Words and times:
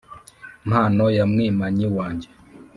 mpano 0.67 1.05
ya 1.17 1.23
mwimanyi 1.31 1.87
wanjye 1.97 2.29